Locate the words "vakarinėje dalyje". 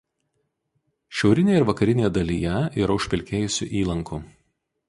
1.71-2.57